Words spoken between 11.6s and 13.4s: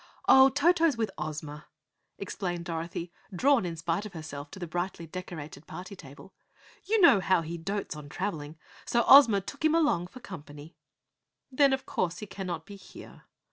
of course he cannot be here?"